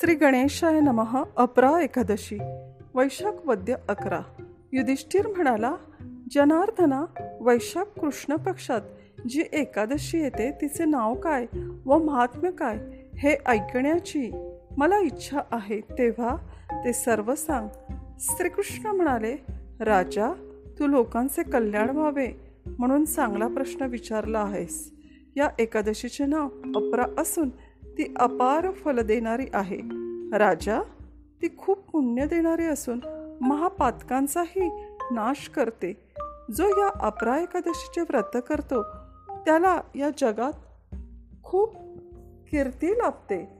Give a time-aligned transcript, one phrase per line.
[0.00, 2.38] श्री गणेशाय नमः अपरा एकादशी
[2.94, 4.20] वैशाख वद्य अकरा.
[4.72, 5.74] युधिष्ठिर म्हणाला
[6.30, 7.04] जनार्दना
[7.40, 8.80] वैशाख कृष्ण पक्षात
[9.28, 11.46] जी एकादशी येते तिचे नाव काय
[11.86, 12.78] व महात्म्य काय
[13.18, 14.30] हे ऐकण्याची
[14.76, 15.80] मला इच्छा आहे.
[15.80, 16.36] तेव्हा
[16.84, 17.68] ते सर्व सांग.
[18.18, 19.36] श्रीकृष्ण म्हणाले
[19.80, 20.32] राजा
[20.78, 22.28] तू लोकांचे कल्याण व्हावे
[22.78, 24.92] म्हणून चांगला प्रश्न विचारला आहेस.
[25.36, 27.50] या एकादशीचे नाव अपरा असून
[27.98, 29.78] ती अपार फल देणारी आहे.
[30.38, 30.80] राजा
[31.42, 33.00] ती खूप पुण्य देणारी असून
[33.40, 34.68] महापातकांचाही
[35.10, 36.08] नाश करते.
[36.56, 38.82] जो या अपरा एकादशीचे व्रत करतो
[39.30, 40.52] त्याला या जगात
[41.42, 41.74] खूप
[42.50, 43.56] कीर्ती लाभते.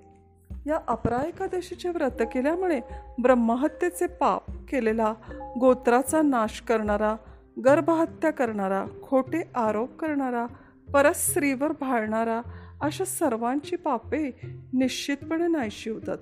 [0.67, 2.81] या अपरा एकादशीचे व्रत केल्यामुळे
[3.23, 5.15] ब्रह्महत्येचे पाप केलेला
[5.61, 7.17] गोत्राचा नाश करणारा
[7.65, 10.47] गर्भहत्या करणारा खोटे आरोप करणारा
[10.97, 12.41] परस्त्रीवर भाळणारा
[12.81, 14.41] अशा सर्वांची पापे
[14.73, 16.19] निश्चितपणे नाहीशी होतात.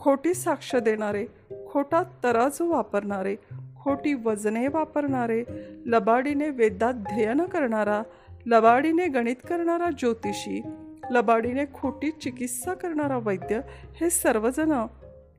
[0.00, 1.26] खोटी साक्ष देणारे
[1.72, 3.36] खोटा तराजू वापरणारे
[3.82, 5.44] खोटी वजने वापरणारे
[5.86, 8.02] लबाडीने वेदाध्ययन करणारा
[8.46, 10.62] लबाडीने गणित करणारा ज्योतिषी
[11.10, 13.60] लबाडीने खोटी चिकित्सा करणारा वैद्य
[14.00, 14.86] हे सर्वजण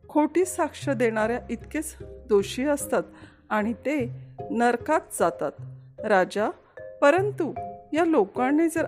[0.10, 3.04] खोटी साक्ष देणाऱ्या इतकेच दोषी असतात
[3.50, 4.12] आणि ते
[4.52, 5.52] नरकात जातात.
[6.00, 6.50] राजा
[7.02, 7.54] परंतु
[7.94, 8.86] या लोकांनी जर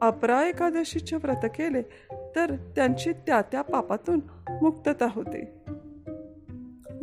[0.00, 1.82] अपरा एकादशीचे व्रत केले
[2.36, 4.20] तर त्यांची त्या त्या पापातून
[4.62, 5.62] मुक्तता होते.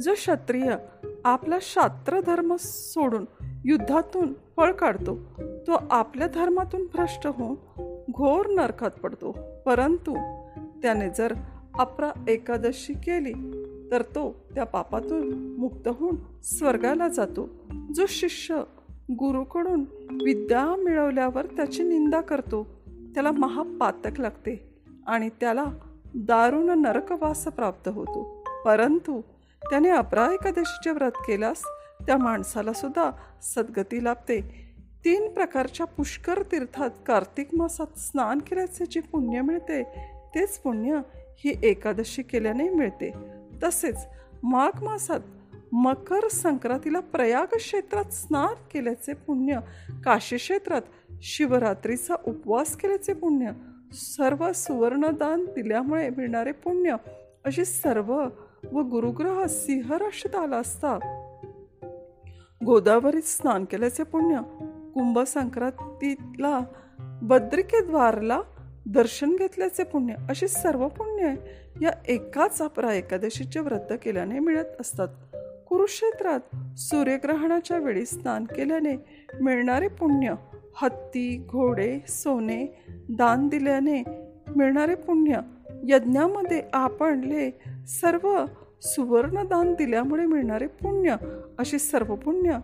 [0.02, 0.76] जो क्षत्रिय
[1.26, 3.26] आपला शास्त्र धर्म सोडून
[3.66, 7.56] युद्धातून पळ काढतो तो आपल्या धर्मातून भ्रष्ट होऊन
[8.12, 9.36] घोर नरकात पडतो.
[9.66, 10.14] परंतु
[10.82, 11.34] त्याने जर
[11.80, 13.34] अपरा एकादशी केली
[13.92, 17.50] तर तो त्या पापातून मुक्त होऊन स्वर्गाला जातो.
[17.96, 18.62] जो शिष्य
[19.12, 19.86] गुरुकडून
[20.24, 22.64] विद्या मिळवल्यावर त्याची निंदा करतो.
[23.14, 24.70] त्याला महापातक लागते
[25.08, 25.66] आणि त्याला
[26.16, 28.44] दारुण नरकवास प्राप्त होतो.
[28.66, 29.22] परंतु
[29.70, 31.62] त्याने अपरा एकादशीचे व्रत केल्यास
[32.08, 33.12] त्या माणसाला सुद्धा
[33.42, 34.70] सद्गती लाभते.
[35.06, 39.84] तीन प्रकारच्या पुष्कर तीर्थात कार्तिक मासात स्नान केल्याचे जे पुण्य मिळते
[40.36, 43.14] तेच पुण्य ही एकादशी केल्याने मिळते.
[43.64, 43.98] तसेच
[44.44, 45.20] माघ मासात
[45.72, 49.60] मकर संक्रांतीला प्रयाग क्षेत्रात स्नान केल्याचे पुण्य
[50.06, 50.82] काशी क्षेत्रात
[51.22, 53.52] शिवरात्रीचा उपवास केल्याचे पुण्य
[53.94, 56.96] सर्व सुवर्णदान दिल्यामुळे मिळणारे पुण्य
[57.46, 58.28] अशी सर्व
[58.72, 59.94] व गुरुग्रह सिंह
[60.38, 61.00] आला असता.
[62.66, 64.38] गोदावरीत स्नान केल्याचे पुण्य
[64.94, 66.60] कुंभ संक्रांतीला
[67.22, 68.42] बद्रिकेद्वारला
[68.88, 71.34] दर्शन घेतल्याचे पुण्य अशी सर्व पुण्य
[71.82, 75.08] या एकाच अपरा एकादशीचे व्रत केल्याने मिळत असतात.
[75.80, 76.40] कुरुक्षेत्रात
[76.80, 80.34] सूर्यग्रहणाच्या वेळी स्नान केल्याने मिळणारे पुण्य
[80.82, 84.04] हत्ती घोडे सोने दान दिल्याने
[84.56, 85.40] मिळणारे पुण्य
[85.88, 88.46] यज्ञामध्ये आपणले सर्व
[88.82, 91.16] सुवर्णदान दिल्यामुळे मिळणारे पुण्य
[91.60, 92.58] अशी सर्व पुण्य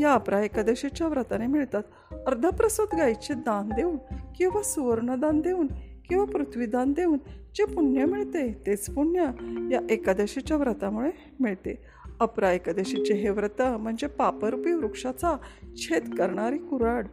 [0.00, 1.82] या अपरा एकादशीच्या व्रताने मिळतात.
[2.26, 3.96] अर्धप्रसूत गायीचे दान देऊन
[4.36, 5.66] किंवा सुवर्णदान देऊन
[6.08, 7.18] किंवा पृथ्वीदान देऊन
[7.54, 9.30] जे पुण्य मिळते तेच पुण्य
[9.72, 11.74] या एकादशीच्या व्रतामुळे मिळते.
[12.20, 15.36] अपरा एकादशीचे हे व्रत म्हणजे पापरूपी वृक्षाचा
[15.76, 17.06] छेद करणारी कुराड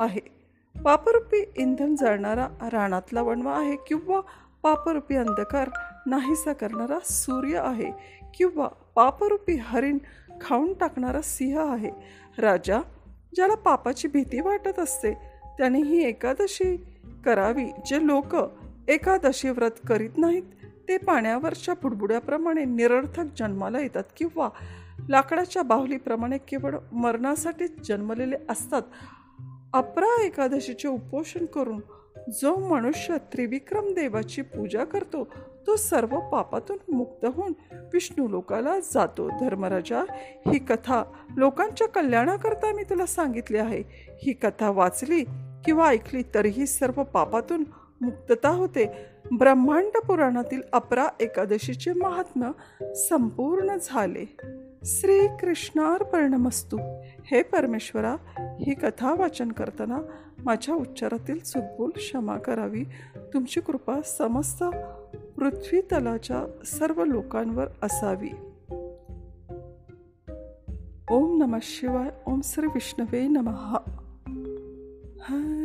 [0.00, 0.20] आहे.
[0.74, 4.20] पापरूपी इंधन जळणारा रानातला वणवा आहे किंवा
[4.62, 5.70] पापरूपी अंधकार
[6.06, 7.90] नाहीसा करणारा सूर्य आहे
[8.36, 9.98] किंवा पापरूपी हरिण
[10.40, 11.90] खाऊन टाकणारा सिंह आहे.
[12.38, 12.80] राजा
[13.34, 15.12] ज्याला पापाची भीती वाटत असते
[15.58, 16.76] त्याने ही एकादशी
[17.26, 18.36] करावी जे लोक
[18.88, 20.42] एकादशी व्रत करीत नाहीत
[20.88, 24.48] ते पाण्यावरच्या बुडबुड्याप्रमाणे निरर्थक जन्माला येतात किंवा
[25.08, 28.82] लाकडाच्या बाहुलीप्रमाणे केवळ मरणासाठीच जन्मलेले असतात.
[29.72, 31.80] अपरा एकादशीचे उपोषण करून
[32.40, 35.28] जो मनुष्य त्रिविक्रम देवाची पूजा करतो
[35.66, 37.52] तो सर्व पापातून मुक्त होऊन
[37.92, 39.28] विष्णू लोकाला जातो.
[39.40, 40.04] धर्मराजा
[40.46, 41.02] ही कथा
[41.36, 43.82] लोकांच्या कल्याणाकरता मी तुला सांगितली आहे.
[44.22, 45.24] ही कथा वाचली
[45.66, 47.64] किंवा ऐकली तरीही सर्व पापातून
[48.00, 48.96] मुक्तता होते.
[49.38, 52.50] ब्रह्मांड पुराणातील अपरा एकादशीचे महात्म्य
[52.94, 54.36] संपूर्ण झाले.
[54.84, 56.78] श्री कृष्णार्पणमस्तू
[57.24, 59.98] हे परमेश्वरा ही कथा वाचन करताना
[60.44, 62.84] माझ्या उच्चारातील चुकबोल क्षमा करावी.
[63.34, 64.64] तुमची कृपा समस्त
[65.36, 68.30] पृथ्वी तलाच्या सर्व लोकांवर असावी.
[71.10, 72.10] ओम नम शिवाय.
[72.26, 73.76] ओम श्री विष्णवे नमः.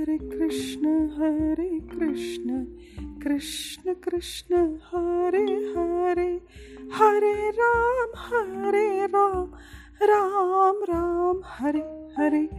[0.02, 2.66] हरे कृष्ण हरे कृष्ण
[3.20, 6.42] कृष्ण कृष्ण हरे हरे
[6.94, 9.54] हरे राम हरे राम
[10.04, 11.80] राम राम हरे
[12.18, 12.50] हरे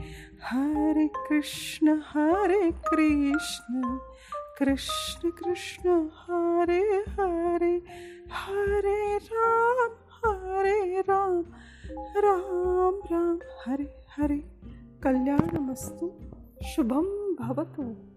[0.42, 3.98] हरे कृष्ण हरे कृष्ण
[4.58, 7.82] कृष्ण कृष्ण हरे हरे
[8.30, 9.90] हरे राम
[10.24, 11.44] हरे राम
[12.16, 14.44] राम राम हरे हरे।
[15.02, 16.10] कल्याणमस्तु
[16.64, 18.11] शुभम। भवतु।